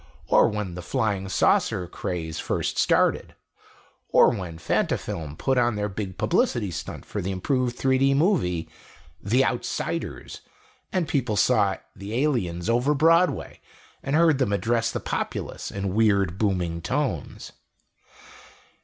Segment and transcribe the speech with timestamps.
[0.25, 3.35] Or when the 'Flying Saucer' craze first started.
[4.09, 8.67] Or when Fantafilm put on their big publicity stunt for the improved 3 D movie,
[9.21, 10.41] 'The Outsiders',
[10.91, 13.61] and people saw the aliens over Broadway
[14.01, 17.51] and heard them address the populace in weird, booming tones.